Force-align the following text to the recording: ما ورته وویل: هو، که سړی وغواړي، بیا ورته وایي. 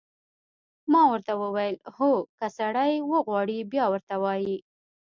ما 0.91 1.01
ورته 1.11 1.33
وویل: 1.43 1.75
هو، 1.95 2.11
که 2.37 2.47
سړی 2.57 2.93
وغواړي، 3.11 3.57
بیا 3.71 3.85
ورته 3.93 4.15
وایي. 4.23 4.57